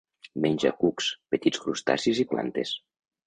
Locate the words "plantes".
2.35-2.73